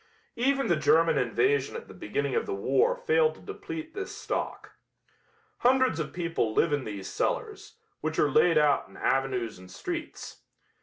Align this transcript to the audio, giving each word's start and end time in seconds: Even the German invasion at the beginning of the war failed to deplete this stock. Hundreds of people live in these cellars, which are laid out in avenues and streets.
Even 0.35 0.65
the 0.65 0.75
German 0.75 1.15
invasion 1.19 1.75
at 1.75 1.87
the 1.87 1.93
beginning 1.93 2.33
of 2.33 2.47
the 2.47 2.55
war 2.55 2.95
failed 2.97 3.35
to 3.35 3.39
deplete 3.41 3.93
this 3.93 4.11
stock. 4.17 4.71
Hundreds 5.59 5.99
of 5.99 6.11
people 6.11 6.55
live 6.55 6.73
in 6.73 6.85
these 6.85 7.07
cellars, 7.07 7.75
which 7.99 8.17
are 8.17 8.31
laid 8.31 8.57
out 8.57 8.87
in 8.87 8.97
avenues 8.97 9.59
and 9.59 9.69
streets. 9.69 10.41